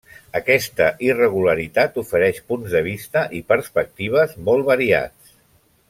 [0.37, 5.39] Aquesta irregularitat ofereix punts de vista i perspectives molt variats.